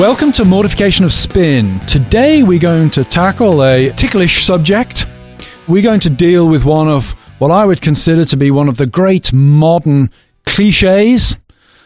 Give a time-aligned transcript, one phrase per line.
[0.00, 1.78] Welcome to Mortification of Spin.
[1.80, 5.04] Today we're going to tackle a ticklish subject.
[5.68, 8.78] We're going to deal with one of what I would consider to be one of
[8.78, 10.08] the great modern
[10.46, 11.36] cliches,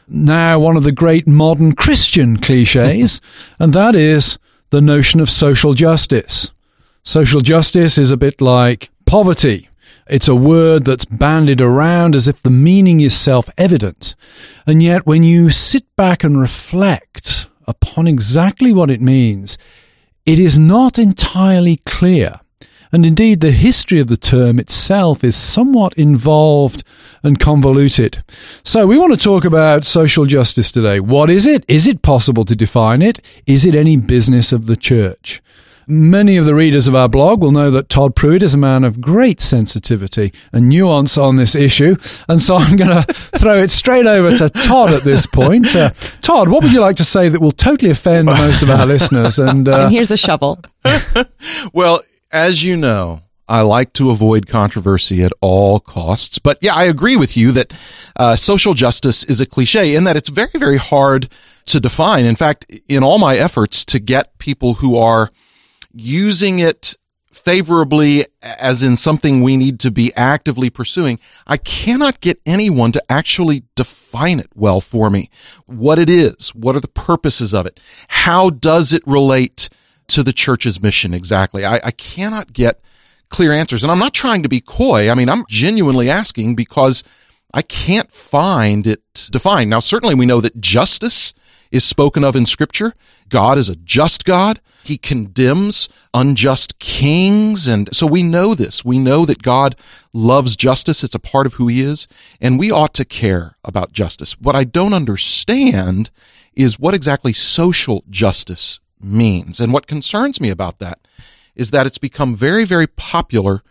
[0.06, 3.20] now one of the great modern Christian cliches,
[3.58, 4.38] and that is
[4.70, 6.52] the notion of social justice.
[7.02, 9.68] Social justice is a bit like poverty.
[10.06, 14.14] It's a word that's bandied around as if the meaning is self evident.
[14.68, 19.58] And yet, when you sit back and reflect upon exactly what it means,
[20.26, 22.40] it is not entirely clear.
[22.92, 26.84] And indeed, the history of the term itself is somewhat involved
[27.24, 28.22] and convoluted.
[28.62, 31.00] So, we want to talk about social justice today.
[31.00, 31.64] What is it?
[31.66, 33.20] Is it possible to define it?
[33.46, 35.42] Is it any business of the church?
[35.86, 38.84] Many of the readers of our blog will know that Todd Pruitt is a man
[38.84, 41.96] of great sensitivity and nuance on this issue.
[42.28, 45.74] And so I'm going to throw it straight over to Todd at this point.
[45.74, 45.90] Uh,
[46.22, 49.38] Todd, what would you like to say that will totally offend most of our listeners?
[49.38, 50.60] And, uh, and here's a shovel.
[51.72, 52.00] well,
[52.32, 56.38] as you know, I like to avoid controversy at all costs.
[56.38, 57.72] But yeah, I agree with you that
[58.16, 61.28] uh, social justice is a cliche in that it's very, very hard
[61.66, 62.24] to define.
[62.24, 65.30] In fact, in all my efforts to get people who are
[65.94, 66.96] using it
[67.32, 73.02] favorably as in something we need to be actively pursuing, I cannot get anyone to
[73.08, 75.30] actually define it well for me.
[75.66, 77.80] What it is, what are the purposes of it?
[78.08, 79.68] How does it relate
[80.08, 81.64] to the church's mission exactly?
[81.64, 82.80] I, I cannot get
[83.28, 83.82] clear answers.
[83.82, 85.10] And I'm not trying to be coy.
[85.10, 87.02] I mean, I'm genuinely asking because
[87.52, 89.70] I can't find it defined.
[89.70, 91.34] Now, certainly we know that justice
[91.70, 92.94] is spoken of in scripture.
[93.28, 94.60] God is a just God.
[94.84, 97.66] He condemns unjust kings.
[97.66, 98.84] And so we know this.
[98.84, 99.76] We know that God
[100.12, 101.02] loves justice.
[101.02, 102.06] It's a part of who he is.
[102.40, 104.38] And we ought to care about justice.
[104.40, 106.10] What I don't understand
[106.54, 109.60] is what exactly social justice means.
[109.60, 110.98] And what concerns me about that
[111.54, 113.62] is that it's become very, very popular,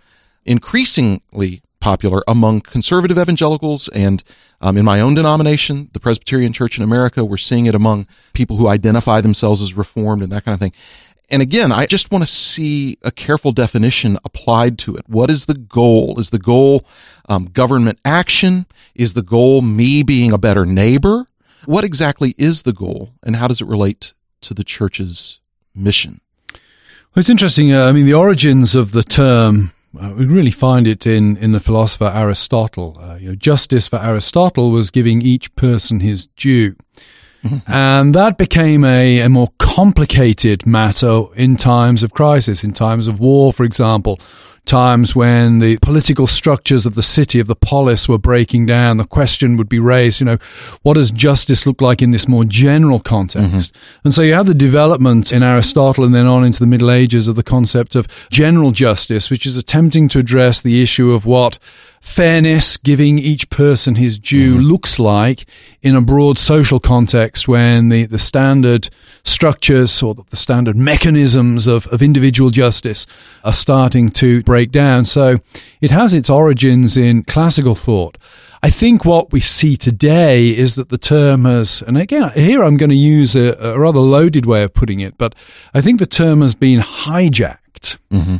[0.45, 4.23] increasingly popular among conservative evangelicals and
[4.61, 7.25] um, in my own denomination, the Presbyterian Church in America.
[7.25, 10.71] We're seeing it among people who identify themselves as Reformed and that kind of thing.
[11.29, 15.03] And again, I just want to see a careful definition applied to it.
[15.09, 16.17] What is the goal?
[16.19, 16.85] Is the goal
[17.27, 18.65] um, government action?
[18.95, 21.25] Is the goal me being a better neighbor?
[21.65, 25.39] What exactly is the goal, and how does it relate to the church's
[25.75, 26.21] mission?
[26.49, 27.73] Well, it's interesting.
[27.73, 31.51] Uh, I mean, the origins of the term uh, we really find it in, in
[31.51, 32.97] the philosopher Aristotle.
[32.99, 36.75] Uh, you know, justice for Aristotle was giving each person his due.
[37.43, 37.71] Mm-hmm.
[37.71, 43.19] And that became a, a more complicated matter in times of crisis, in times of
[43.19, 44.19] war, for example,
[44.65, 49.05] times when the political structures of the city, of the polis, were breaking down, the
[49.05, 50.37] question would be raised, you know,
[50.83, 53.73] what does justice look like in this more general context?
[53.73, 53.99] Mm-hmm.
[54.05, 57.27] And so you have the development in Aristotle and then on into the Middle Ages
[57.27, 61.59] of the concept of general justice, which is attempting to address the issue of what
[62.03, 64.65] fairness, giving each person his due, mm-hmm.
[64.65, 65.45] looks like
[65.81, 68.89] in a broad social context when the, the standard
[69.23, 73.07] structures or the standard mechanisms of, of individual justice
[73.45, 75.05] are starting to break down.
[75.05, 75.39] So
[75.79, 78.17] it has its origins in classical thought.
[78.61, 82.75] I think what we see today is that the term has, and again, here I'm
[82.75, 85.35] going to use a, a rather loaded way of putting it, but
[85.73, 88.37] I think the term has been hijacked mm-hmm.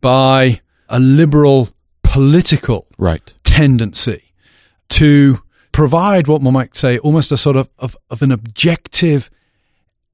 [0.00, 1.68] by a liberal
[2.12, 3.32] political right.
[3.42, 4.22] tendency
[4.90, 5.40] to
[5.72, 9.30] provide what one might say almost a sort of, of, of an objective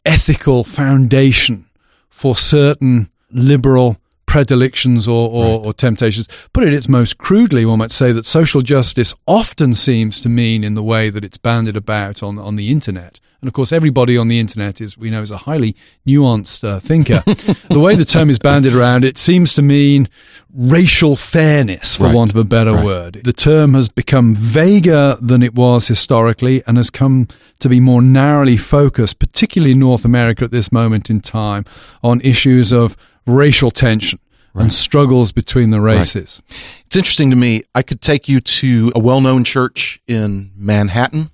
[0.07, 1.67] ethical foundation
[2.09, 3.97] for certain liberal
[4.29, 5.67] predilections or, or, right.
[5.67, 6.29] or, temptations.
[6.53, 10.63] Put it its most crudely, one might say that social justice often seems to mean
[10.63, 13.19] in the way that it's banded about on, on the internet.
[13.41, 15.77] And of course, everybody on the internet is, we know, is a highly
[16.07, 17.23] nuanced uh, thinker.
[17.71, 20.09] the way the term is banded around, it seems to mean
[20.53, 22.15] racial fairness, for right.
[22.15, 22.85] want of a better right.
[22.85, 23.21] word.
[23.25, 27.29] The term has become vaguer than it was historically and has come
[27.61, 31.65] to be more narrowly focused, particularly in North America at this moment in time,
[32.03, 32.97] on issues of
[33.29, 34.19] racial tension.
[34.55, 34.63] Right.
[34.63, 36.41] and struggles between the races.
[36.43, 36.83] Right.
[36.87, 37.63] It's interesting to me.
[37.75, 41.31] I could take you to a well known church in Manhattan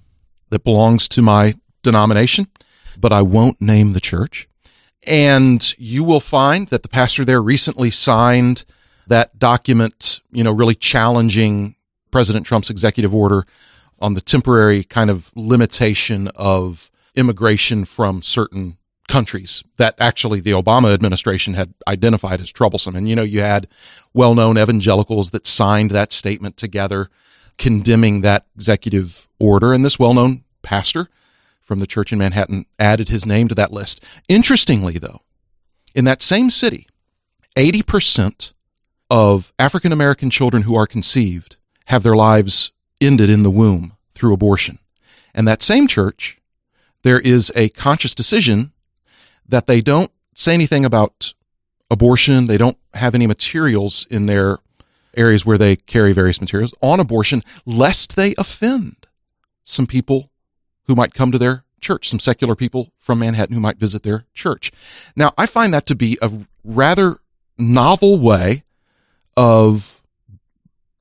[0.50, 2.49] that belongs to my denomination,
[2.99, 4.49] but I won't name the church.
[5.06, 8.64] And you will find that the pastor there recently signed
[9.06, 11.76] that document, you know, really challenging
[12.11, 13.46] President Trump's executive order
[13.99, 18.76] on the temporary kind of limitation of immigration from certain
[19.08, 22.96] countries that actually the Obama administration had identified as troublesome.
[22.96, 23.68] And, you know, you had
[24.12, 27.10] well known evangelicals that signed that statement together
[27.58, 29.72] condemning that executive order.
[29.72, 31.08] And this well known pastor
[31.60, 34.04] from the church in Manhattan added his name to that list.
[34.28, 35.22] Interestingly, though,
[35.94, 36.86] in that same city,
[37.56, 38.52] 80%
[39.10, 44.34] of African American children who are conceived have their lives ended in the womb through
[44.34, 44.78] abortion.
[45.34, 46.38] And that same church,
[47.02, 48.72] there is a conscious decision
[49.49, 51.35] that they don't say anything about
[51.91, 52.46] abortion.
[52.46, 54.58] They don't have any materials in their
[55.17, 59.06] areas where they carry various materials on abortion, lest they offend
[59.62, 60.31] some people
[60.87, 64.25] who might come to their church, some secular people from Manhattan who might visit their
[64.35, 64.73] church.
[65.14, 66.31] Now, I find that to be a
[66.64, 67.19] rather
[67.58, 68.64] novel way
[69.37, 70.02] of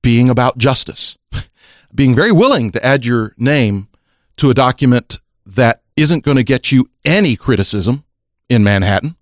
[0.01, 1.17] being about justice,
[1.95, 3.87] being very willing to add your name
[4.37, 8.03] to a document that isn't going to get you any criticism
[8.49, 9.15] in Manhattan,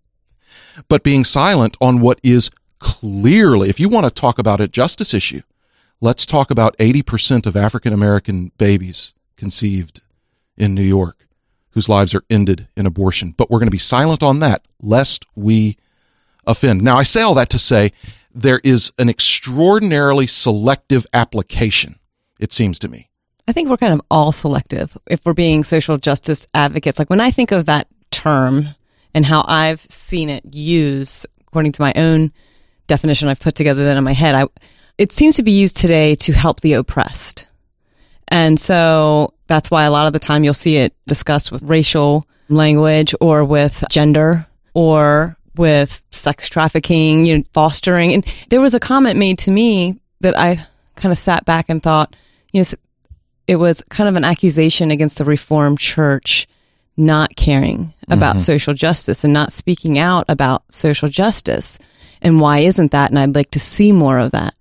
[0.88, 5.14] but being silent on what is clearly, if you want to talk about a justice
[5.14, 5.42] issue,
[6.00, 10.02] let's talk about 80% of African American babies conceived
[10.58, 11.28] in New York
[11.72, 13.34] whose lives are ended in abortion.
[13.36, 15.78] But we're going to be silent on that lest we
[16.46, 16.82] offend.
[16.82, 17.92] Now, I say all that to say
[18.34, 22.00] there is an extraordinarily selective application,
[22.40, 23.10] it seems to me.
[23.48, 27.00] I think we're kind of all selective if we're being social justice advocates.
[27.00, 28.70] Like when I think of that term
[29.13, 32.31] and how I've seen it used according to my own
[32.88, 34.48] definition I've put together then in my head, I,
[34.98, 37.48] it seems to be used today to help the oppressed.
[38.30, 42.25] And so that's why a lot of the time you'll see it discussed with racial
[42.48, 48.13] language or with gender or with sex trafficking, you know, fostering.
[48.13, 50.66] And there was a comment made to me that I
[50.96, 52.16] kind of sat back and thought,
[52.54, 52.68] you know,
[53.48, 56.48] it was kind of an accusation against the Reformed Church
[56.98, 58.40] not caring about mm-hmm.
[58.40, 61.80] social justice and not speaking out about social justice.
[62.22, 63.10] And why isn't that?
[63.10, 64.54] And I'd like to see more of that.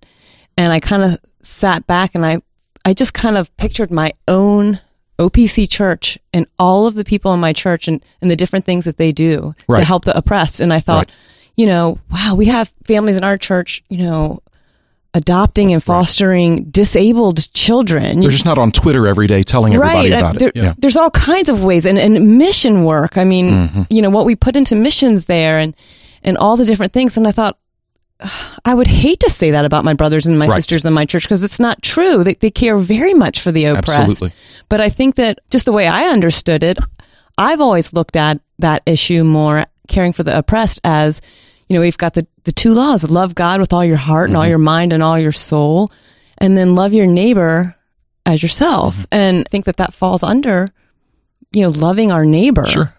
[0.57, 2.39] And I kind of sat back and I,
[2.85, 4.79] I just kind of pictured my own
[5.19, 8.85] OPC church and all of the people in my church and, and the different things
[8.85, 9.79] that they do right.
[9.79, 10.61] to help the oppressed.
[10.61, 11.15] And I thought, right.
[11.55, 14.41] you know, wow, we have families in our church, you know,
[15.13, 16.71] adopting and fostering right.
[16.71, 18.21] disabled children.
[18.21, 20.55] They're just not on Twitter every day telling everybody about there, it.
[20.55, 20.73] Yeah.
[20.77, 23.17] There's all kinds of ways and, and mission work.
[23.17, 23.81] I mean, mm-hmm.
[23.89, 25.75] you know, what we put into missions there and,
[26.23, 27.17] and all the different things.
[27.17, 27.57] And I thought,
[28.65, 30.55] I would hate to say that about my brothers and my right.
[30.55, 32.23] sisters in my church because it's not true.
[32.23, 33.99] They, they care very much for the oppressed.
[33.99, 34.37] Absolutely.
[34.69, 36.77] But I think that just the way I understood it,
[37.37, 41.21] I've always looked at that issue more caring for the oppressed as
[41.71, 44.33] you know, we've got the, the two laws love God with all your heart and
[44.33, 44.41] mm-hmm.
[44.41, 45.87] all your mind and all your soul,
[46.37, 47.77] and then love your neighbor
[48.25, 48.97] as yourself.
[48.97, 49.05] Mm-hmm.
[49.13, 50.67] And I think that that falls under,
[51.53, 52.65] you know, loving our neighbor.
[52.65, 52.93] Sure.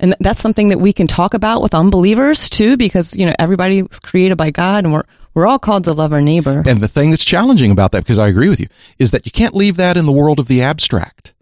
[0.00, 3.82] And that's something that we can talk about with unbelievers too, because, you know, everybody
[3.82, 6.64] was created by God and we're, we're all called to love our neighbor.
[6.66, 8.66] And the thing that's challenging about that, because I agree with you,
[8.98, 11.34] is that you can't leave that in the world of the abstract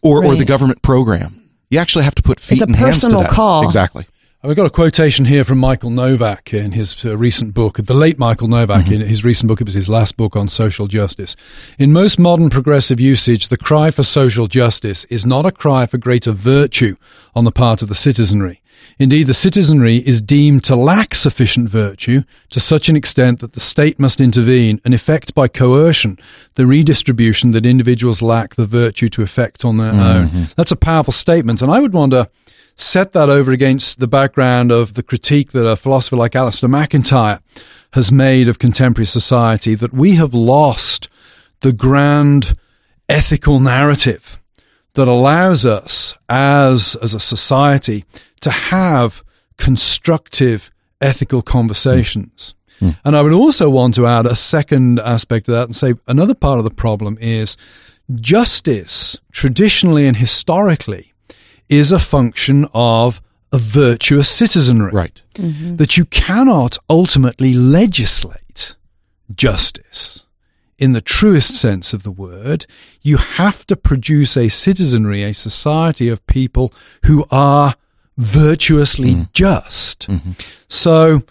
[0.00, 0.28] or, right.
[0.28, 1.50] or the government program.
[1.68, 3.66] You actually have to put feet it's a and hands to personal call.
[3.66, 4.06] Exactly.
[4.44, 8.18] We've got a quotation here from Michael Novak in his uh, recent book, the late
[8.18, 8.94] Michael Novak mm-hmm.
[8.94, 9.60] in his recent book.
[9.60, 11.36] It was his last book on social justice.
[11.78, 15.96] In most modern progressive usage, the cry for social justice is not a cry for
[15.96, 16.96] greater virtue
[17.36, 18.60] on the part of the citizenry.
[18.98, 23.60] Indeed, the citizenry is deemed to lack sufficient virtue to such an extent that the
[23.60, 26.18] state must intervene and effect by coercion
[26.56, 30.36] the redistribution that individuals lack the virtue to effect on their mm-hmm.
[30.36, 30.48] own.
[30.56, 31.62] That's a powerful statement.
[31.62, 32.26] And I would wonder,
[32.76, 37.40] set that over against the background of the critique that a philosopher like Alasdair MacIntyre
[37.92, 41.08] has made of contemporary society, that we have lost
[41.60, 42.54] the grand
[43.08, 44.40] ethical narrative
[44.94, 48.04] that allows us as, as a society
[48.40, 49.22] to have
[49.58, 52.54] constructive ethical conversations.
[52.80, 52.96] Mm.
[53.04, 56.34] And I would also want to add a second aspect of that and say another
[56.34, 57.56] part of the problem is
[58.16, 61.11] justice, traditionally and historically,
[61.72, 64.92] is a function of a virtuous citizenry.
[64.92, 65.22] Right.
[65.34, 65.76] Mm-hmm.
[65.76, 68.76] That you cannot ultimately legislate
[69.34, 70.24] justice
[70.78, 72.66] in the truest sense of the word.
[73.00, 76.74] You have to produce a citizenry, a society of people
[77.06, 77.74] who are
[78.18, 79.32] virtuously mm.
[79.32, 80.08] just.
[80.08, 80.32] Mm-hmm.
[80.68, 81.22] So,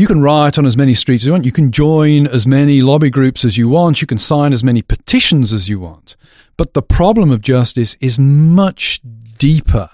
[0.00, 1.44] you can riot on as many streets as you want.
[1.44, 4.00] You can join as many lobby groups as you want.
[4.00, 6.16] You can sign as many petitions as you want.
[6.56, 9.02] But the problem of justice is much
[9.36, 9.90] deeper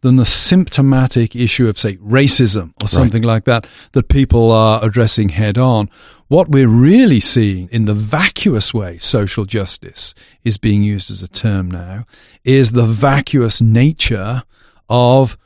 [0.00, 5.28] than the symptomatic issue of, say, racism or something like that, that people are addressing
[5.28, 5.90] head on.
[6.28, 11.28] What we're really seeing in the vacuous way social justice is being used as a
[11.28, 12.04] term now
[12.42, 14.44] is the vacuous nature
[14.88, 15.36] of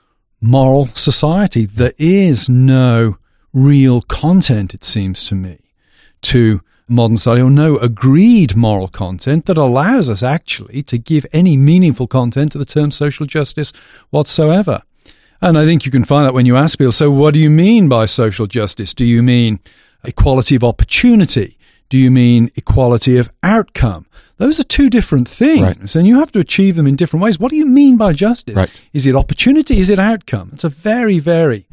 [0.41, 1.67] moral society.
[1.67, 3.19] There is no
[3.57, 5.59] real content, it seems to me,
[6.21, 11.57] to modern society, or no agreed moral content that allows us actually to give any
[11.57, 13.73] meaningful content to the term social justice
[14.11, 14.83] whatsoever.
[15.41, 17.51] And I think you can find that when you ask people, so what do you
[17.51, 18.93] mean by social justice?
[18.93, 19.59] Do you mean
[20.05, 21.57] equality of opportunity?
[21.89, 24.07] Do you mean equality of outcome?
[24.37, 25.97] Those are two different things, right.
[25.97, 27.39] and you have to achieve them in different ways.
[27.39, 28.55] What do you mean by justice?
[28.55, 28.83] Right.
[28.93, 29.79] Is it opportunity?
[29.79, 30.51] Is it outcome?
[30.53, 31.67] It's a very, very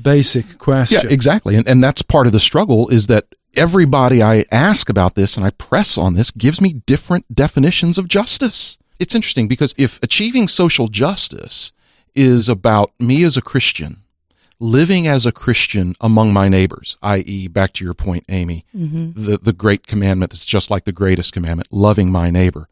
[0.00, 1.00] basic question.
[1.02, 1.56] Yeah, exactly.
[1.56, 5.44] And, and that's part of the struggle is that everybody I ask about this and
[5.46, 8.78] I press on this gives me different definitions of justice.
[9.00, 11.72] It's interesting because if achieving social justice
[12.14, 14.02] is about me as a Christian
[14.58, 19.12] living as a Christian among my neighbors, i.e., back to your point, Aimee, mm-hmm.
[19.14, 22.68] the, the great commandment that's just like the greatest commandment, loving my neighbor,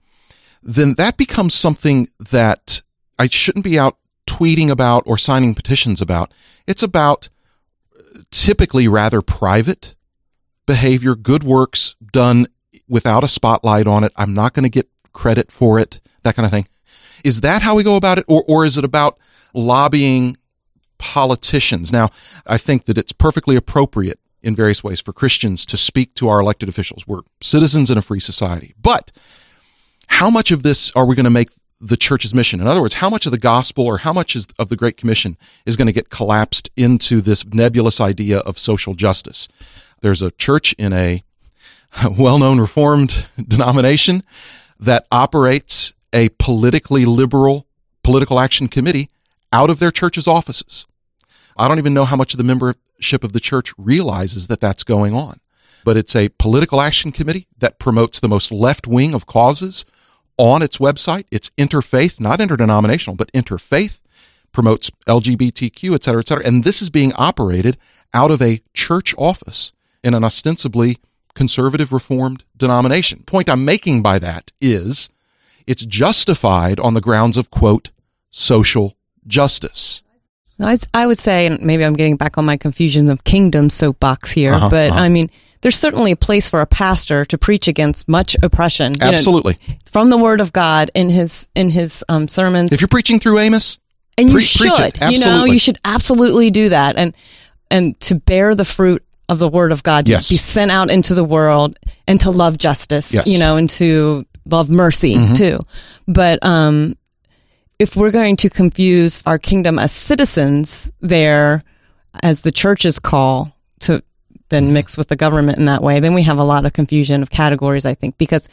[0.62, 2.82] then that becomes something that
[3.18, 6.32] I shouldn't be out tweeting about or signing petitions about.
[6.66, 7.28] It's about
[8.30, 9.94] typically rather private
[10.66, 12.46] behavior, good works done
[12.88, 14.12] without a spotlight on it.
[14.16, 16.68] I'm not going to get credit for it, that kind of thing.
[17.24, 18.24] Is that how we go about it?
[18.28, 19.18] Or, or is it about
[19.54, 20.36] lobbying
[20.98, 21.92] politicians?
[21.92, 22.10] Now,
[22.46, 26.40] I think that it's perfectly appropriate in various ways for Christians to speak to our
[26.40, 27.06] elected officials.
[27.06, 28.74] We're citizens in a free society.
[28.80, 29.10] But
[30.08, 31.50] how much of this are we going to make
[31.88, 32.60] the church's mission?
[32.60, 34.96] In other words, how much of the gospel or how much is, of the Great
[34.96, 35.36] Commission
[35.66, 39.48] is going to get collapsed into this nebulous idea of social justice?
[40.00, 41.22] There's a church in a
[42.18, 44.22] well known Reformed denomination
[44.80, 47.66] that operates a politically liberal
[48.02, 49.10] political action committee
[49.52, 50.86] out of their church's offices.
[51.56, 54.82] I don't even know how much of the membership of the church realizes that that's
[54.82, 55.40] going on.
[55.84, 59.84] But it's a political action committee that promotes the most left wing of causes
[60.36, 61.24] on its website.
[61.30, 64.00] It's interfaith, not interdenominational, but interfaith,
[64.52, 66.46] promotes LGBTQ, et cetera, et cetera.
[66.46, 67.76] And this is being operated
[68.12, 69.72] out of a church office
[70.02, 70.98] in an ostensibly
[71.34, 73.24] conservative reformed denomination.
[73.26, 75.10] Point I'm making by that is
[75.66, 77.90] it's justified on the grounds of quote
[78.30, 80.03] social justice.
[80.60, 84.30] I I would say, and maybe I'm getting back on my confusion of kingdom soapbox
[84.30, 85.00] here, uh-huh, but uh-huh.
[85.00, 85.30] I mean,
[85.60, 88.94] there's certainly a place for a pastor to preach against much oppression.
[89.00, 92.72] Absolutely, know, from the Word of God in his in his um, sermons.
[92.72, 93.78] If you're preaching through Amos,
[94.16, 97.14] and you pre- should, you know, you should absolutely do that, and
[97.70, 100.28] and to bear the fruit of the word of God, yes.
[100.28, 103.26] to be sent out into the world and to love justice, yes.
[103.26, 105.34] you know, and to love mercy mm-hmm.
[105.34, 105.60] too.
[106.06, 106.96] But, um,
[107.78, 111.62] if we're going to confuse our kingdom as citizens there
[112.22, 114.02] as the church's call to
[114.48, 117.22] then mix with the government in that way, then we have a lot of confusion
[117.22, 118.48] of categories, I think, because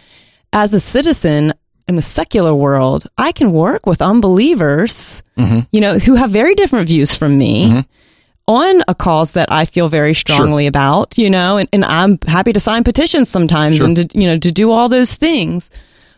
[0.54, 1.54] as a citizen,
[1.88, 5.62] in the secular world, I can work with unbelievers, mm-hmm.
[5.72, 7.70] you know, who have very different views from me.
[7.70, 7.80] Mm-hmm
[8.48, 10.70] on a cause that I feel very strongly sure.
[10.70, 13.86] about, you know, and, and I'm happy to sign petitions sometimes sure.
[13.86, 15.70] and to, you know, to do all those things.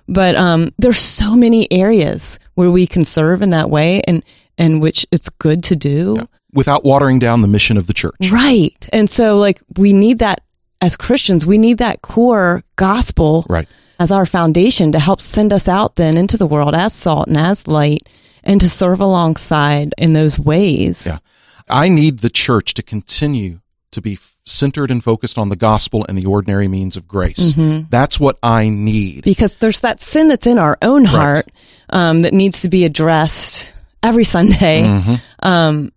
[0.08, 4.24] But, um, there's so many areas where we can serve in that way and,
[4.58, 6.16] and which it's good to do.
[6.18, 6.24] Yeah.
[6.54, 8.30] Without watering down the mission of the church.
[8.32, 8.88] Right.
[8.94, 10.42] And so like we need that
[10.82, 13.46] as Christians, we need that core gospel.
[13.50, 13.68] Right.
[14.00, 17.38] As our foundation to help send us out then into the world as salt and
[17.38, 18.02] as light
[18.44, 21.08] and to serve alongside in those ways.
[21.08, 21.20] Yeah.
[21.70, 26.18] I need the church to continue to be centered and focused on the gospel and
[26.18, 27.54] the ordinary means of grace.
[27.54, 27.88] Mm-hmm.
[27.90, 29.24] That's what I need.
[29.24, 31.48] Because there's that sin that's in our own heart
[31.92, 32.10] right.
[32.10, 34.84] um, that needs to be addressed every Sunday.
[34.84, 35.16] Mm-hmm.
[35.42, 35.92] Um,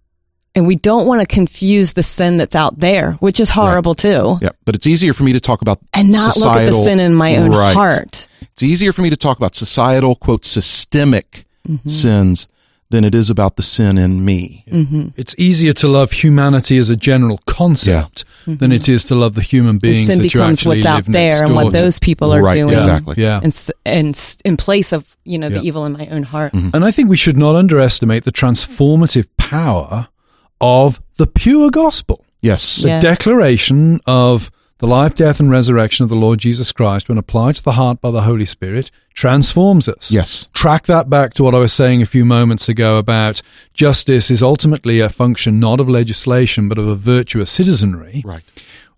[0.55, 3.99] and we don't want to confuse the sin that's out there, which is horrible right.
[3.99, 4.38] too.
[4.41, 6.85] Yeah, but it's easier for me to talk about and not societal, look at the
[6.85, 7.75] sin in my own right.
[7.75, 8.26] heart.
[8.41, 11.88] It's easier for me to talk about societal, quote, systemic mm-hmm.
[11.88, 12.49] sins
[12.90, 14.64] than it is about the sin in me.
[14.69, 15.09] Mm-hmm.
[15.16, 18.52] It's easier to love humanity as a general concept yeah.
[18.52, 18.59] mm-hmm.
[18.61, 20.87] than it is to love the human beings the sin that becomes you actually what's
[20.87, 22.75] out there and what those people are right, doing.
[22.75, 23.16] Exactly.
[23.19, 23.40] Yeah.
[23.43, 25.62] And, and in place of, you know, the yeah.
[25.62, 26.52] evil in my own heart.
[26.52, 26.71] Mm-hmm.
[26.75, 30.09] And I think we should not underestimate the transformative power
[30.61, 32.25] of the pure gospel.
[32.40, 32.83] Yes.
[32.83, 33.00] The yeah.
[33.00, 37.62] declaration of the life, death, and resurrection of the Lord Jesus Christ, when applied to
[37.62, 40.11] the heart by the Holy Spirit, transforms us.
[40.11, 40.49] Yes.
[40.52, 43.40] Track that back to what I was saying a few moments ago about
[43.73, 48.23] justice is ultimately a function not of legislation, but of a virtuous citizenry.
[48.25, 48.45] Right.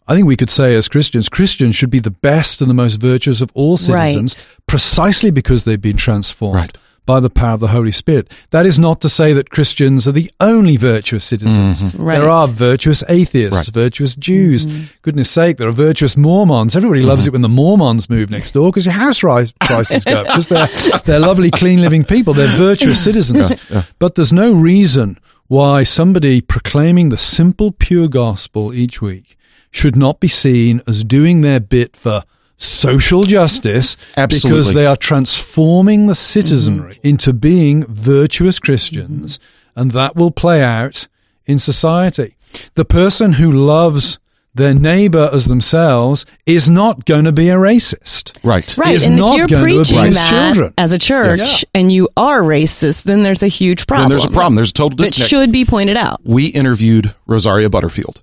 [0.08, 3.00] I think we could say as Christians, Christians should be the best and the most
[3.00, 4.66] virtuous of all citizens right.
[4.66, 6.56] precisely because they've been transformed.
[6.56, 6.78] Right
[7.08, 8.30] by the power of the Holy Spirit.
[8.50, 11.82] That is not to say that Christians are the only virtuous citizens.
[11.82, 12.02] Mm-hmm.
[12.02, 12.18] Right.
[12.18, 13.66] There are virtuous atheists, Right.
[13.68, 14.66] virtuous Jews.
[14.66, 14.84] Mm-hmm.
[15.00, 16.76] Goodness sake, there are virtuous Mormons.
[16.76, 17.28] Everybody loves mm-hmm.
[17.28, 20.48] it when the Mormons move next door because your house ri- prices go up because
[20.48, 20.68] they're,
[21.06, 22.34] they're lovely, clean living people.
[22.34, 23.54] They're virtuous citizens.
[23.98, 29.38] But there's no reason why somebody proclaiming the simple, pure gospel each week
[29.70, 32.22] should not be seen as doing their bit for
[32.58, 34.58] social justice Absolutely.
[34.58, 37.06] because they are transforming the citizenry mm-hmm.
[37.06, 39.80] into being virtuous Christians, mm-hmm.
[39.80, 41.08] and that will play out
[41.46, 42.36] in society.
[42.74, 44.18] The person who loves
[44.54, 48.38] their neighbor as themselves is not going to be a racist.
[48.42, 48.76] Right.
[48.76, 50.74] Right, is and not if you're preaching that children.
[50.76, 51.64] as a church Yes.
[51.74, 54.08] and you are racist, then there's a huge problem.
[54.08, 54.56] Then there's a problem.
[54.56, 55.30] There's a total that disconnect.
[55.30, 56.20] should be pointed out.
[56.24, 58.22] we interviewed Rosaria Butterfield,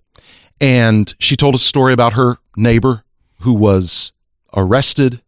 [0.60, 3.04] and she told a story about her neighbor
[3.42, 4.12] who was
[4.56, 5.22] arrested,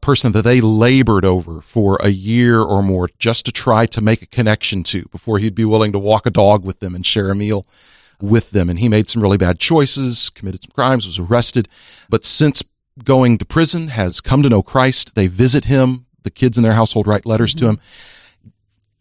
[0.00, 4.22] person that they labored over for a year or more just to try to make
[4.22, 7.30] a connection to before he'd be willing to walk a dog with them and share
[7.30, 7.66] a meal
[8.20, 8.70] with them.
[8.70, 11.68] And he made some really bad choices, committed some crimes, was arrested,
[12.08, 12.62] but since
[13.02, 15.14] going to prison has come to know Christ.
[15.14, 16.06] They visit him.
[16.22, 17.74] The kids in their household write letters to mm-hmm.
[17.74, 17.80] him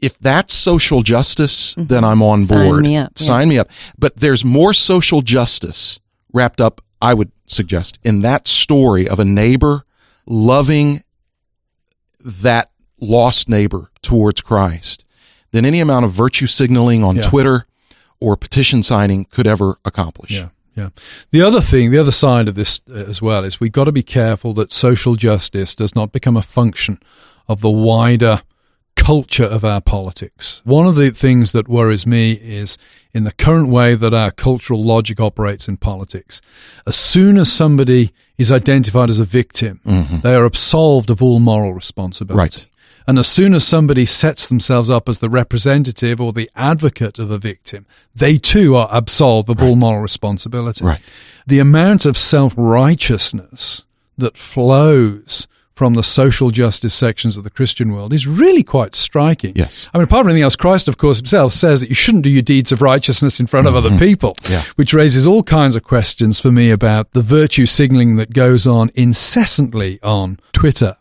[0.01, 1.85] if that's social justice, mm-hmm.
[1.85, 2.83] then I'm on Sign board.
[2.83, 3.25] me up, yeah.
[3.25, 3.69] Sign me up.
[3.97, 5.99] But there's more social justice
[6.33, 9.83] wrapped up, I would suggest, in that story of a neighbor
[10.25, 11.03] loving
[12.23, 15.03] that lost neighbor towards Christ
[15.51, 17.21] than any amount of virtue signaling on Yeah.
[17.23, 17.65] Twitter
[18.19, 20.31] or petition signing could ever accomplish.
[20.31, 20.89] Yeah, yeah.
[21.31, 23.91] The other thing, the other side of this uh, as well is we've got to
[23.91, 26.99] be careful that social justice does not become a function
[27.47, 28.41] of the wider
[29.05, 30.61] culture of our politics.
[30.63, 32.75] One of the things that worries me is
[33.13, 36.41] in the current way that our cultural logic operates in politics.
[36.87, 40.21] As soon as somebody is identified as a victim, mm-hmm.
[40.21, 42.61] they are absolved of all moral responsibility.
[42.61, 42.67] Right.
[43.07, 47.29] And as soon as somebody sets themselves up as the representative or the advocate of
[47.29, 50.83] a victim, they too are absolved of all moral responsibility.
[50.83, 51.01] Right.
[51.45, 53.83] The amount of self righteousness
[54.17, 59.53] that flows from the social justice sections of the Christian world is really quite striking.
[59.55, 59.89] Yes.
[59.93, 62.29] I mean, apart from anything else, Christ, of course, himself says that you shouldn't do
[62.29, 63.99] your deeds of righteousness in front of other mm-hmm.
[63.99, 64.63] people, Yeah.
[64.75, 68.89] which raises all kinds of questions for me about the virtue signaling that goes on
[68.95, 70.95] incessantly on Twitter.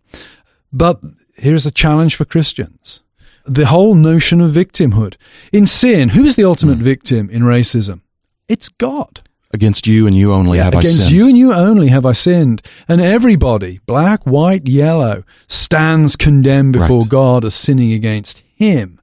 [0.72, 1.00] But
[1.36, 3.00] here's a challenge for Christians.
[3.46, 5.16] The whole notion of victimhood.
[5.52, 6.82] In sin, who is the ultimate mm.
[6.82, 8.00] victim in racism?
[8.48, 9.22] It's God.
[9.54, 10.94] Against you and you only have I sinned.
[10.94, 12.60] Against you and you only have I sinned.
[12.88, 17.08] And everybody, black, white, yellow, stands condemned before Right.
[17.08, 19.00] God as sinning against him.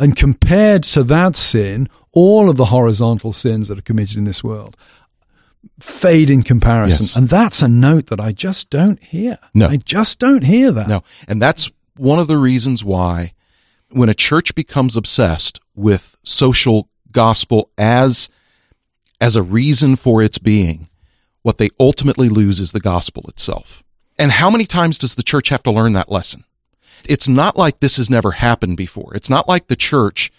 [0.00, 4.42] And compared to that sin, all of the horizontal sins that are committed in this
[4.42, 4.76] world
[5.78, 7.06] fade in comparison.
[7.06, 7.16] Yes.
[7.16, 9.38] And that's a note that I just don't hear.
[9.54, 9.68] No.
[9.68, 10.88] I just don't hear that.
[10.88, 11.04] No.
[11.28, 13.34] And that's one of the reasons why
[13.90, 18.28] when a church becomes obsessed with social gospel as
[19.22, 20.88] as a reason for its being,
[21.42, 23.84] what they ultimately lose is the gospel itself.
[24.18, 26.42] And how many times does the church have to learn that lesson?
[27.08, 29.14] It's not like this has never happened before.
[29.14, 30.32] It's not like the church,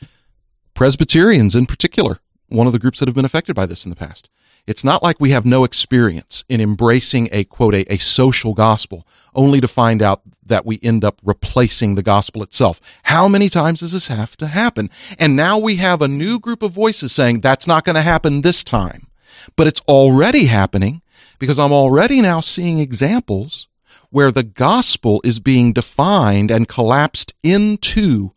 [0.73, 2.19] Presbyterians in particular,
[2.49, 4.29] one of the groups that have been affected by this in the past.
[4.65, 9.05] It's not like we have no experience in embracing a quote, a, a social gospel,
[9.35, 12.79] only to find out that we end up replacing the gospel itself.
[13.03, 14.89] How many times does this have to happen?
[15.19, 18.41] And now we have a new group of voices saying that's not going to happen
[18.41, 19.07] this time.
[19.55, 21.01] But it's already happening
[21.39, 23.67] because I'm already now seeing examples
[24.11, 28.31] where the gospel is being defined and collapsed into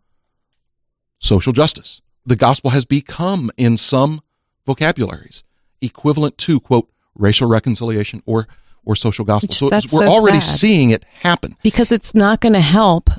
[1.18, 2.00] social justice.
[2.24, 4.20] The gospel has become, in some
[4.64, 5.44] vocabularies,
[5.80, 8.46] equivalent to, quote, racial reconciliation or,
[8.84, 9.48] or social gospel.
[9.70, 10.58] Which- So we're so already sad.
[10.58, 11.56] seeing it happen.
[11.62, 13.10] because it's not going to help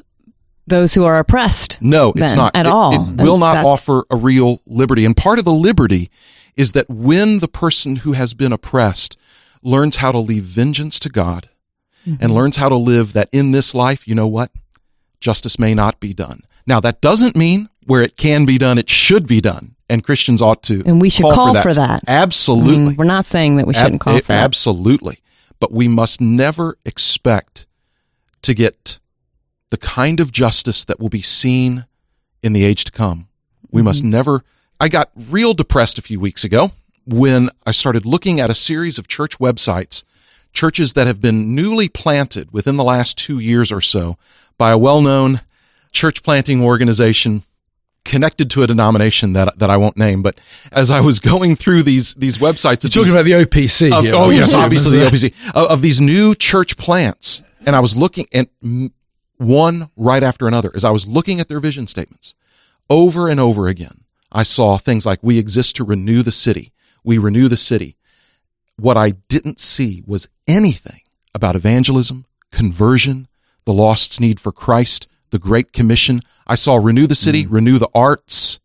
[0.68, 1.82] those who are oppressed.
[1.82, 2.92] No, it's not at It- all.
[2.94, 5.06] It, And will not that's- offer a real liberty.
[5.06, 6.10] And part of the liberty
[6.56, 9.18] is that when the person who has been oppressed
[9.64, 11.50] learns how to leave vengeance to God
[12.08, 12.24] Mm-hmm.
[12.24, 14.50] and learns how to live that in this life, you know what?
[15.20, 16.42] Justice may not be done.
[16.66, 19.76] Now, that doesn't mean where it can be done, it should be done.
[19.90, 20.84] And Christians ought to.
[20.86, 22.04] And we should call for that.
[22.08, 22.78] I Absolutely.
[22.78, 24.44] mean, we're not saying that we shouldn't call it- for that.
[24.44, 25.20] Absolutely.
[25.60, 27.68] But we must never expect
[28.42, 29.00] to get
[29.70, 31.86] the kind of justice that will be seen
[32.44, 33.28] in the age to come.
[33.72, 34.12] We must Mm-hmm.
[34.12, 34.44] never.
[34.80, 36.72] I got real depressed a few weeks ago
[37.06, 40.04] when I started looking at a series of church websites,
[40.54, 44.18] churches that have been newly planted within the last two years or so
[44.58, 45.42] by a well known
[45.92, 47.44] church planting organization
[48.08, 50.22] connected to a denomination that that I won't name.
[50.24, 50.40] But
[50.72, 53.92] as I was going through these these websites, You're talking these- about the OPC.
[53.92, 57.96] of- oh yes, obviously the OPC of, of these new church plants, and I was
[57.96, 58.48] looking at
[59.38, 60.72] one right after another.
[60.74, 62.36] As I was looking at their vision statements
[62.90, 66.72] over and over again, I saw things like we exist to renew the city.
[67.04, 67.98] We renew the city.
[68.78, 71.02] What I didn't see was anything
[71.34, 73.28] about evangelism, conversion,
[73.66, 76.22] the lost's need for Christ, the Great Commission.
[76.46, 77.52] I saw renew the city, Mm.
[77.52, 78.60] renew the arts.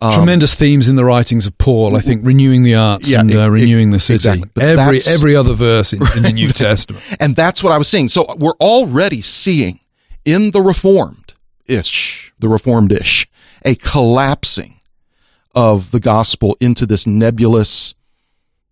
[0.00, 1.96] Um, Tremendous themes in the writings of Paul.
[1.96, 4.14] I think renewing the arts Yeah, and uh, renewing the e- city.
[4.16, 4.50] exactly.
[4.52, 6.66] But Every every other verse in, in the New Exactly.
[6.66, 7.04] Testament.
[7.18, 8.08] And that's what I was seeing.
[8.08, 9.80] So we're already seeing
[10.26, 11.32] in the reformed
[11.64, 13.26] ish, the reformed ish,
[13.64, 14.80] a collapsing
[15.54, 17.94] of the gospel into this nebulous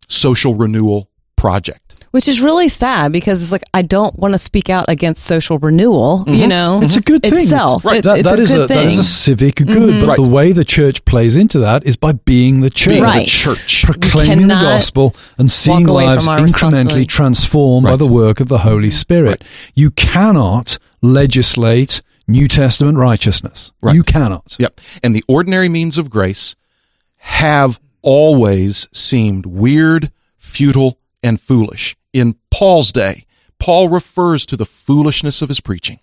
[0.08, 1.83] social renewal project.
[2.14, 5.58] Which is really sad because it's like I don't want to speak out against social
[5.58, 6.22] renewal.
[6.28, 6.48] You mm-hmm.
[6.48, 7.40] know, It's a good thing.
[7.40, 7.84] itself.
[7.84, 7.98] Right.
[7.98, 10.16] It- that, it's that a is good a, that is a civic good, but Right.
[10.16, 13.00] the way the church plays into that is by being the church.
[13.00, 13.82] Being the church.
[13.82, 17.06] proclaiming the gospel and seeing lives incrementally responsibility.
[17.06, 18.92] transformed by the work of the Holy mm-hmm.
[18.92, 19.42] Spirit.
[19.74, 23.72] You cannot legislate New Testament righteousness.
[23.82, 23.96] Right.
[23.96, 24.54] You cannot.
[24.60, 24.80] Yep.
[25.02, 26.54] And the ordinary means of grace
[27.16, 31.96] have always seemed weird, futile, and foolish.
[32.14, 33.26] In Paul's day,
[33.58, 35.98] Paul refers to the foolishness of his preaching.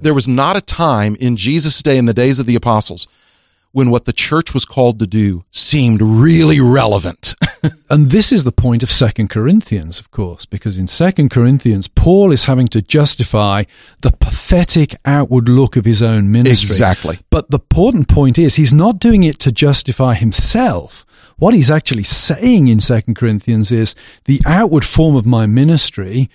[0.00, 3.08] There was not a time in Jesus' day, in the days of the apostles,
[3.72, 7.34] when what the church was called to do seemed really relevant.
[7.90, 12.32] And this is the point of Second Corinthians, of course, because in Second Corinthians, Paul
[12.32, 13.64] is having to justify
[14.02, 16.64] the pathetic outward look of his own ministry.
[16.66, 17.18] Exactly.
[17.30, 21.04] But the important point is he's not doing it to justify himself.
[21.36, 23.94] What he's actually saying in Second Corinthians is
[24.24, 26.28] the outward form of my ministry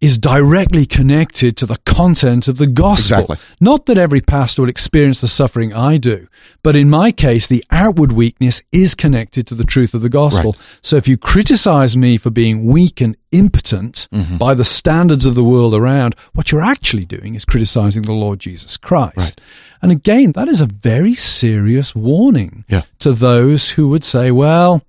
[0.00, 3.18] is directly connected to the content of the gospel.
[3.20, 3.36] Exactly.
[3.60, 6.26] Not that every pastor will experience the suffering I do,
[6.62, 10.56] but in my case, the outward weakness is connected to the truth of the gospel.
[10.80, 14.38] So if you criticize me for being weak and impotent Mm-hmm.
[14.38, 18.40] by the standards of the world around, what you're actually doing is criticizing the Lord
[18.40, 19.16] Jesus Christ.
[19.16, 19.40] Right.
[19.82, 22.82] And again, that is a very serious warning Yeah.
[23.00, 24.82] to those who would say, well,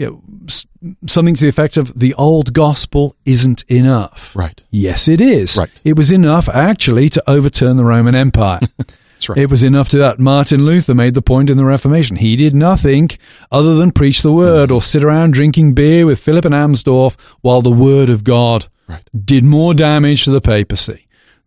[0.00, 4.34] you know, something to the effect of the old gospel isn't enough.
[4.34, 4.62] Right.
[4.70, 5.58] Yes, it is.
[5.58, 5.68] Right.
[5.84, 8.60] It was enough actually to overturn the Roman Empire.
[8.78, 9.36] That's right.
[9.36, 10.18] It was enough to that.
[10.18, 12.16] Martin Luther made the point in the Reformation.
[12.16, 13.10] He did nothing
[13.52, 14.76] other than preach the word mm.
[14.76, 19.08] or sit around drinking beer with Philip and Amsdorf while the word of God Right.
[19.24, 21.06] did more damage to the papacy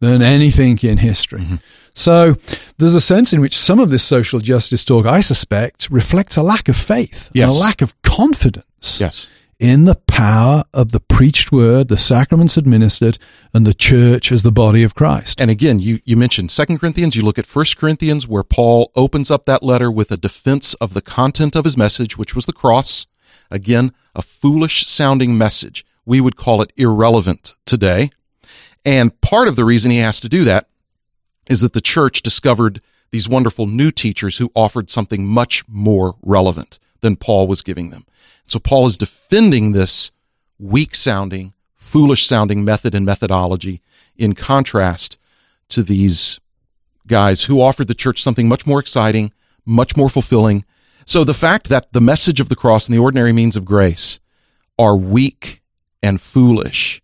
[0.10, 1.42] than anything in history.
[1.42, 1.56] Mm-hmm.
[1.96, 2.36] So
[2.78, 6.44] there's a sense in which some of this social justice talk, I suspect, reflects a
[6.44, 7.56] lack of faith and Yes.
[7.56, 9.30] a lack of confidence yes.
[9.60, 13.20] in the power of the preached word, the sacraments administered,
[13.54, 15.40] and the church as the body of Christ.
[15.40, 17.16] And again, you, you mentioned Second Corinthians.
[17.16, 20.96] You look at First Corinthians, where Paul opens up that letter with a defense of
[20.96, 23.06] the content of his message, which was the cross.
[23.52, 25.86] Again, a foolish sounding message.
[26.06, 28.10] We would call it irrelevant today.
[28.86, 30.68] And part of the reason he has to do that
[31.48, 36.80] is that the church discovered these wonderful new teachers who offered something much more relevant
[37.02, 38.06] than Paul was giving them.
[38.48, 40.12] So Paul is defending this
[40.58, 43.82] weak sounding, foolish sounding method and methodology
[44.18, 45.18] in contrast
[45.70, 46.40] to these
[47.06, 49.32] guys who offered the church something much more exciting,
[49.66, 50.66] much more fulfilling.
[51.06, 54.20] So the fact that the message of the cross and the ordinary means of grace
[54.80, 55.62] are weak
[56.02, 57.02] and foolish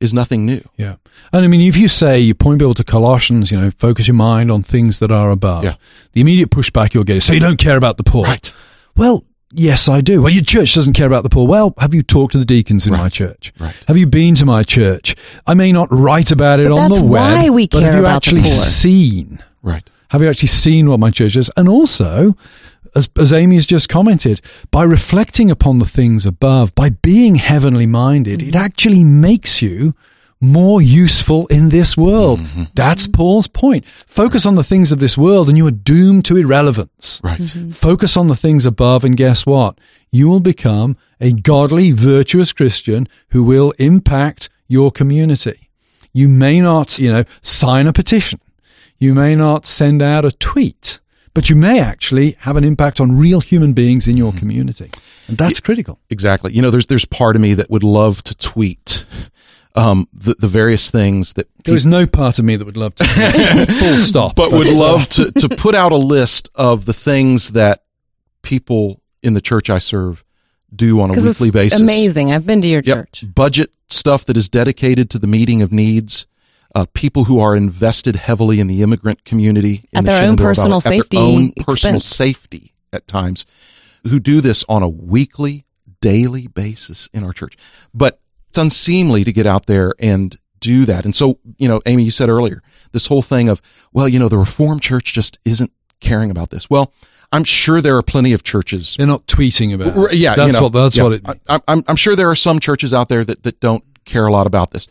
[0.00, 0.62] is nothing new.
[0.76, 0.96] Yeah.
[1.32, 4.14] And I mean, if you say, you point people to Colossians, you know, focus your
[4.14, 5.74] mind on things that are above, Yeah.
[6.12, 8.24] the immediate pushback you'll get is, so you don't care about the poor.
[8.24, 8.54] Right.
[8.96, 10.22] Well, yes, I do.
[10.22, 11.46] Well, your church doesn't care about the poor.
[11.46, 13.00] Well, have you talked to the deacons in Right.
[13.00, 13.52] my church?
[13.58, 13.74] Right.
[13.88, 15.16] Have you been to my church?
[15.46, 17.10] I may not write about it But on the web.
[17.22, 19.40] why we but care have you actually seen?
[19.62, 19.88] Right.
[20.10, 21.50] Have you actually seen what my church is?
[21.56, 22.36] And also,
[22.98, 27.86] as, as Aimee has just commented, by reflecting upon the things above, by being heavenly
[27.86, 28.48] minded, Mm-hmm.
[28.50, 29.94] it actually makes you
[30.40, 32.38] more useful in this world.
[32.40, 32.64] Mm-hmm.
[32.74, 33.84] That's Paul's point.
[34.06, 37.20] Focus on the things of this world and you are doomed to irrelevance.
[37.24, 37.40] Right.
[37.40, 37.70] Mm-hmm.
[37.70, 39.78] Focus on the things above, and guess what?
[40.12, 45.70] You will become a godly, virtuous Christian who will impact your community.
[46.12, 48.40] You may not, you know, sign a petition.
[48.98, 51.00] You may not send out a tweet,
[51.34, 54.90] but you may actually have an impact on real human beings in your community.
[55.28, 55.98] And that's critical.
[56.10, 56.52] Exactly.
[56.52, 59.04] You know, there's there's part of me that would love to tweet
[59.74, 62.94] um, the the various things that There is no part of me that would love
[62.96, 63.04] to.
[63.78, 64.34] Full stop.
[64.36, 67.84] but would That's, love to to put out a list of the things that
[68.42, 70.24] people in the church I serve
[70.74, 71.80] do on a weekly it's basis.
[71.80, 72.32] amazing.
[72.32, 72.96] I've been to your Yep.
[72.96, 73.24] church.
[73.34, 76.26] Budget stuff that is dedicated to the meeting of needs.
[76.78, 80.20] Uh, people who are invested heavily in the immigrant community in At the their own
[80.36, 82.06] Shenandoah personal Valley, at safety their own personal expense.
[82.06, 83.46] safety at times,
[84.08, 85.64] who do this on a weekly,
[86.00, 87.56] daily basis in our church.
[87.92, 91.04] But it's unseemly to get out there and do that.
[91.04, 92.62] And so, you know, Aimee, you said earlier,
[92.92, 93.60] this whole thing of,
[93.92, 96.70] well, you know, the Reformed Church just isn't caring about this.
[96.70, 96.92] Well,
[97.32, 98.94] I'm sure there are plenty of churches.
[98.96, 100.18] They're not tweeting about it.
[100.18, 101.02] Yeah, that's you know, what that's yeah.
[101.02, 101.40] what it means.
[101.48, 104.32] I, I'm, I'm sure there are some churches out there that, that don't care a
[104.32, 104.86] lot about this.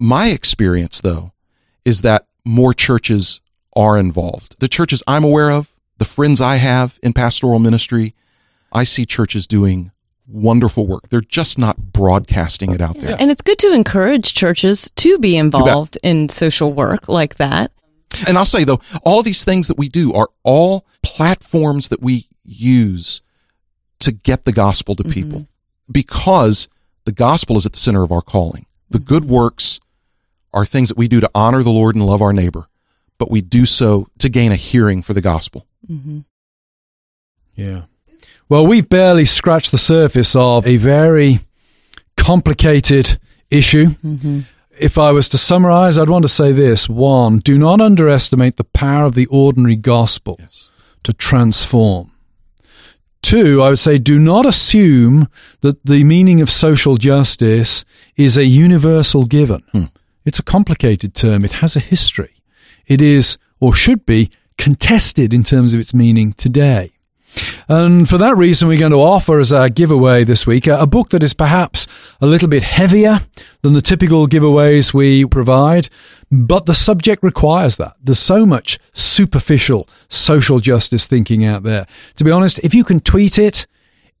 [0.00, 1.32] My experience, though,
[1.84, 3.40] is that more churches
[3.76, 4.56] are involved.
[4.58, 8.14] The churches I'm aware of, the friends I have in pastoral ministry,
[8.72, 9.90] I see churches doing
[10.26, 11.10] wonderful work.
[11.10, 13.16] They're just not broadcasting it out there.
[13.18, 17.72] And it's good to encourage churches to be involved in social work like that.
[18.26, 22.26] And I'll say though, all these things that we do are all platforms that we
[22.44, 23.22] use
[24.00, 25.12] to get the gospel to mm-hmm.
[25.12, 25.46] people
[25.90, 26.68] because
[27.04, 28.66] the gospel is at the center of our calling.
[28.88, 29.06] The mm-hmm.
[29.06, 29.80] good works
[30.52, 32.66] are things that we do to honor the Lord and love our neighbor,
[33.18, 35.66] but we do so to gain a hearing for the gospel.
[35.90, 36.20] Mm-hmm.
[37.54, 37.82] Yeah.
[38.48, 41.40] Well, we've barely scratched the surface of a very
[42.16, 43.18] complicated
[43.50, 43.86] issue.
[44.04, 44.40] Mm-hmm.
[44.78, 46.88] If I was to summarize, I'd want to say this.
[46.88, 50.70] One, do not underestimate the power of the ordinary gospel Yes.
[51.04, 52.12] to transform.
[53.22, 55.28] Two, I would say do not assume
[55.60, 57.84] that the meaning of social justice
[58.16, 59.62] is a universal given.
[59.72, 59.84] Hmm.
[60.24, 61.44] It's a complicated term.
[61.44, 62.34] It has a history.
[62.86, 66.92] It is, or should be, contested in terms of its meaning today.
[67.68, 71.10] And for that reason, we're going to offer as our giveaway this week a, book
[71.10, 71.86] that is perhaps
[72.20, 73.20] a little bit heavier
[73.62, 75.88] than the typical giveaways we provide,
[76.32, 77.94] but the subject requires that.
[78.02, 81.86] There's so much superficial social justice thinking out there.
[82.16, 83.66] To be honest, if you can tweet it,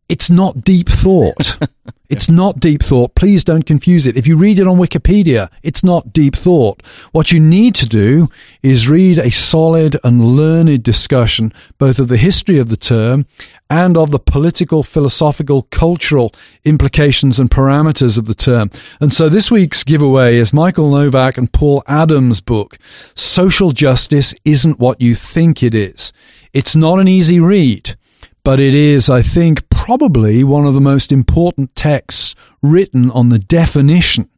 [0.08, 1.58] it's not deep thought.
[2.10, 3.14] it's not deep thought.
[3.14, 4.16] Please don't confuse it.
[4.16, 6.82] If you read it on Wikipedia, it's not deep thought.
[7.12, 8.28] What you need to do
[8.62, 13.26] is read a solid and learned discussion, both of the history of the term
[13.70, 18.70] and of the political, philosophical, cultural implications and parameters of the term.
[19.00, 22.78] And so this week's giveaway is Michael Novak and Paul Adams' book,
[23.14, 26.12] Social Justice Isn't What You Think It Is.
[26.52, 27.96] It's not an easy read
[28.42, 33.38] but it is, I think, probably one of the most important texts written on the
[33.38, 34.28] definition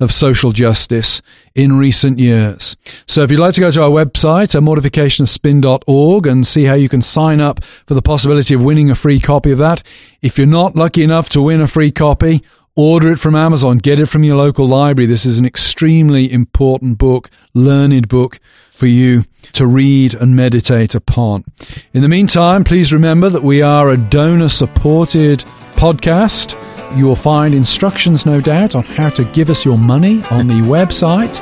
[0.00, 1.20] of social justice
[1.54, 2.76] in recent years.
[3.06, 7.02] So if you'd like to go to our website, mortificationofspin.org, and see how you can
[7.02, 9.82] sign up for the possibility of winning a free copy of that.
[10.22, 12.42] If you're not lucky enough to win a free copy,
[12.76, 15.06] order it from Amazon, get it from your local library.
[15.06, 18.40] This is an extremely important book, learned book
[18.80, 21.44] for you to read and meditate upon.
[21.92, 26.56] In the meantime, please remember that we are a donor supported podcast.
[26.96, 30.54] You will find instructions, no doubt, on how to give us your money on the
[30.54, 31.36] website.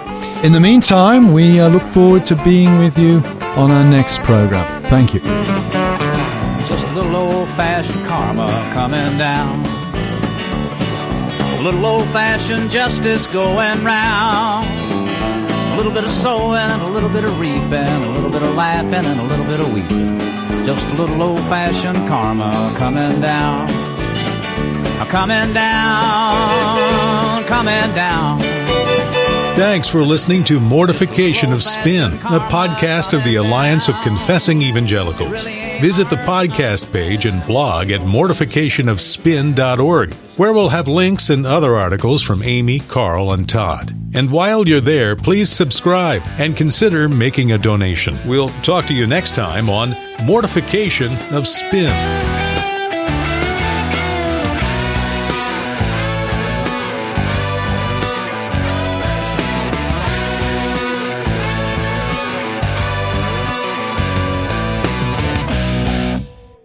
[0.45, 3.19] In the meantime, we uh, look forward to being with you
[3.55, 4.83] on our next program.
[4.85, 5.21] Thank you.
[6.67, 9.65] Just a little old fashioned karma coming down.
[11.59, 14.98] A little old fashioned justice going round.
[15.79, 19.07] Little bit of sowing and a little bit of reaping, a little bit of laughing
[19.07, 20.19] and a little bit of weeping.
[20.67, 23.69] Just a little old fashioned karma coming down.
[25.09, 28.41] Coming down, coming down.
[29.55, 35.45] Thanks for listening to Mortification of Spin, a podcast of the Alliance of Confessing Evangelicals.
[35.81, 42.21] Visit the podcast page and blog at mortificationofspin.org, where we'll have links and other articles
[42.23, 43.95] from Aimee, Carl, and Todd.
[44.15, 48.19] And while you're there, please subscribe and consider making a donation.
[48.27, 49.95] We'll talk to you next time on
[50.25, 51.93] Mortification of Spin.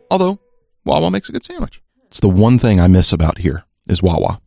[0.10, 0.40] Although
[0.86, 1.82] Wawa makes a good sandwich.
[2.08, 4.40] It's the one thing I miss about here is Wawa.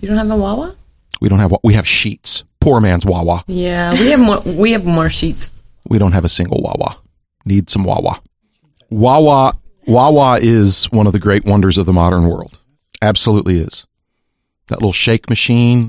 [0.00, 0.74] You don't have a Wawa?
[1.20, 2.44] We don't have we have Sheetz.
[2.60, 3.44] Poor man's Wawa.
[3.46, 4.40] Yeah, we have more.
[4.40, 5.52] We have more Sheetz.
[5.88, 6.96] We don't have a single Wawa.
[7.44, 8.20] Need some Wawa.
[8.90, 9.54] Wawa
[9.86, 12.58] Wawa is one of the great wonders of the modern world.
[13.02, 13.86] Absolutely is.
[14.68, 15.88] That little shake machine,